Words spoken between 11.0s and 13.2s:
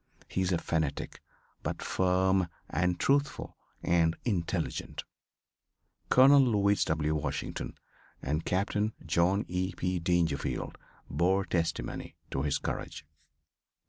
bore testimony to his courage.